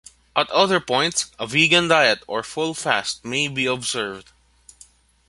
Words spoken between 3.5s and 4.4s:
observed.